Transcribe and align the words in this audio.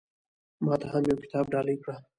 ما 0.65 0.73
ته 0.81 0.85
هم 0.91 1.03
يو 1.09 1.17
کتاب 1.23 1.45
ډالۍ 1.53 1.77
کړه 1.81 1.95